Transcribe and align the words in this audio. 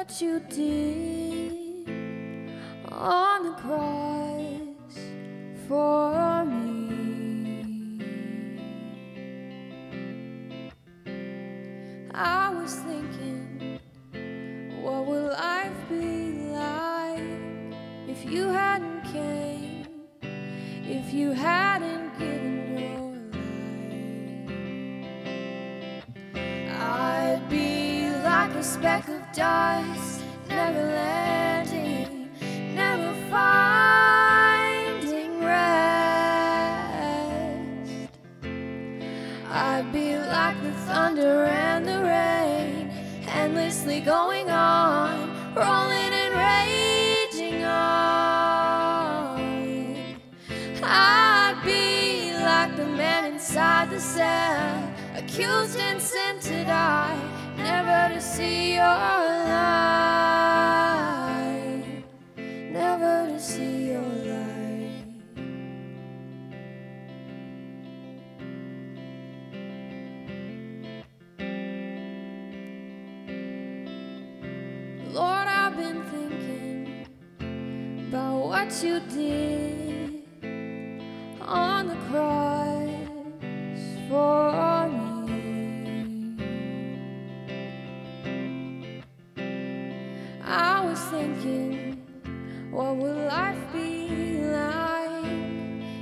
what 0.00 0.22
you 0.22 0.40
did 0.48 1.86
on 2.88 3.44
the 3.44 3.52
cross 3.60 4.96
for 5.68 6.42
me. 6.46 8.00
I 12.14 12.48
was 12.48 12.76
thinking, 12.76 13.78
what 14.80 15.04
will 15.04 15.32
life 15.32 15.88
be 15.90 16.32
like 16.48 17.20
if 18.08 18.24
you 18.24 18.48
hadn't 18.48 19.02
came, 19.12 19.86
if 20.22 21.12
you 21.12 21.32
hadn't 21.32 22.18
given 22.18 22.59
a 28.60 28.62
speck 28.62 29.08
of 29.08 29.22
dust, 29.32 30.22
never 30.46 30.82
landing, 30.82 32.28
never 32.74 33.14
finding 33.30 34.62
rest. 35.42 35.80
I'd 39.48 39.90
be 39.94 40.14
like 40.18 40.62
the 40.62 40.72
thunder 40.72 41.44
and 41.44 41.88
the 41.88 42.02
rain, 42.02 42.90
endlessly 43.28 44.00
going 44.02 44.50
on, 44.50 45.19
inside 54.00 54.94
accused 55.14 55.78
and 55.78 56.00
sent 56.00 56.40
to 56.40 56.64
die, 56.64 57.20
never 57.58 58.14
to 58.14 58.20
see 58.20 58.72
your 58.76 58.82
light, 58.82 59.74
never 62.72 63.26
to 63.30 63.38
see 63.38 63.88
your 63.88 64.00
light. 64.00 65.04
Lord, 75.12 75.46
I've 75.46 75.76
been 75.76 76.02
thinking 76.04 77.06
about 78.08 78.46
what 78.46 78.82
you 78.82 79.00
did 79.10 80.24
on 81.42 81.88
the 81.88 81.96
cross 82.08 82.49
for 84.10 84.88
me. 84.88 86.58
I 90.42 90.84
was 90.84 90.98
thinking, 91.14 92.02
what 92.72 92.96
would 92.96 93.16
life 93.28 93.72
be 93.72 94.42
like 94.46 95.24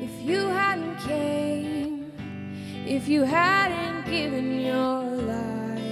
if 0.00 0.14
you 0.22 0.48
hadn't 0.48 0.96
came, 1.00 2.10
if 2.86 3.06
you 3.06 3.22
hadn't 3.22 4.06
given 4.10 4.60
your 4.60 5.02
life? 5.34 5.82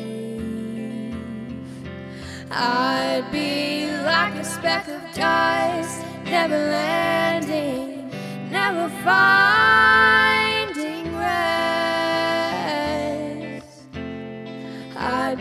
I'd 2.50 3.28
be 3.30 3.86
like 4.12 4.34
a 4.34 4.44
speck 4.44 4.88
of 4.88 5.02
dust, 5.14 6.02
never 6.24 6.56
landing, 6.56 8.10
never 8.50 8.88
finding 9.04 9.57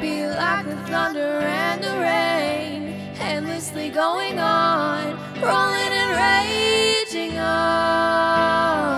be 0.02 0.28
like 0.28 0.66
the 0.66 0.76
thunder 0.88 1.40
and 1.40 1.84
the 1.84 1.90
rain, 2.00 2.94
endlessly 3.20 3.90
going 3.90 4.38
on, 4.38 5.14
rolling 5.42 5.92
and 5.92 6.12
raging 6.16 7.38
on. 7.40 8.97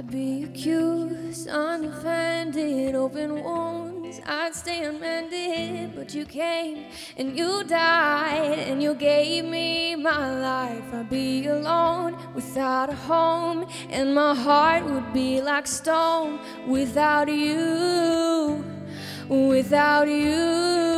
I'd 0.00 0.10
be 0.10 0.44
accused, 0.44 1.46
undefended, 1.46 2.94
open 2.94 3.44
wounds. 3.44 4.18
I'd 4.24 4.54
stay 4.54 4.82
unmended, 4.84 5.94
but 5.94 6.14
you 6.14 6.24
came 6.24 6.86
and 7.18 7.36
you 7.36 7.64
died 7.64 8.60
and 8.60 8.82
you 8.82 8.94
gave 8.94 9.44
me 9.44 9.96
my 9.96 10.40
life. 10.40 10.94
I'd 10.94 11.10
be 11.10 11.46
alone 11.48 12.16
without 12.34 12.88
a 12.88 12.94
home, 12.94 13.66
and 13.90 14.14
my 14.14 14.34
heart 14.34 14.86
would 14.86 15.12
be 15.12 15.42
like 15.42 15.66
stone 15.66 16.40
without 16.66 17.28
you. 17.28 18.64
Without 19.28 20.08
you, 20.08 20.89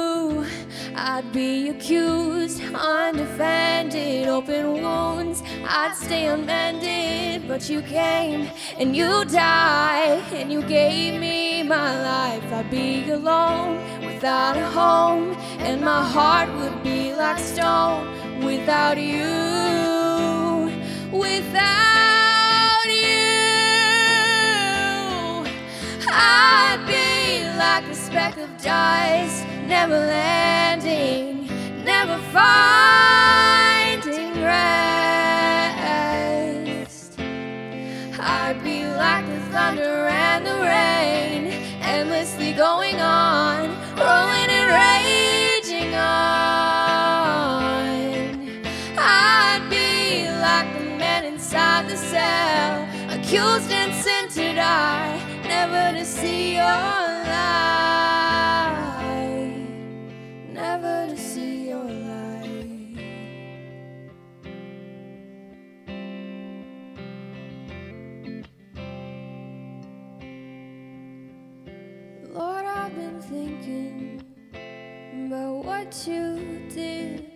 I'd 0.94 1.32
be 1.32 1.70
accused, 1.70 2.60
undefended, 2.74 4.28
open 4.28 4.82
wounds. 4.82 5.42
I'd 5.66 5.94
stay 5.94 6.26
unmended, 6.26 7.48
but 7.48 7.68
you 7.68 7.82
came 7.82 8.48
and 8.78 8.94
you 8.94 9.24
died 9.24 10.22
and 10.32 10.52
you 10.52 10.62
gave 10.62 11.18
me 11.18 11.62
my 11.62 12.00
life. 12.02 12.52
I'd 12.52 12.70
be 12.70 13.10
alone 13.10 13.76
without 14.04 14.56
a 14.56 14.66
home, 14.66 15.32
and 15.58 15.80
my 15.80 16.04
heart 16.04 16.52
would 16.56 16.82
be 16.82 17.14
like 17.14 17.38
stone 17.38 18.06
without 18.44 18.98
you. 18.98 20.70
Without 21.10 21.81
speck 28.12 28.36
of 28.36 28.50
dust, 28.62 29.42
never 29.66 29.98
landing, 29.98 31.48
never 31.82 32.18
finding 32.30 32.84
rest. 34.42 34.78
I'd 38.20 38.60
be 38.62 38.84
like 38.86 39.24
the 39.24 39.40
thunder 39.50 40.08
and 40.08 40.44
the 40.44 40.56
rain, 40.60 41.54
endlessly 41.80 42.52
going 42.52 43.00
on, 43.00 43.70
rolling 43.96 44.50
and 44.58 44.68
raging 44.84 45.94
on. 45.94 46.02
I'd 48.98 49.66
be 49.70 50.28
like 50.28 50.70
the 50.78 50.84
man 50.98 51.24
inside 51.24 51.88
the 51.88 51.96
cell, 51.96 52.86
accused 53.08 53.72
and 53.72 53.90
to 54.32 54.52
die, 54.54 55.18
never 55.48 55.92
to 55.96 56.04
see 56.04 56.56
your 56.56 57.11
thinking 73.28 74.20
about 75.26 75.64
what 75.64 76.06
you 76.06 76.68
did 76.74 77.31